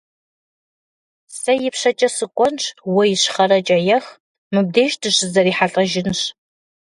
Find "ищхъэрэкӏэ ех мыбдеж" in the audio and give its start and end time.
3.13-4.91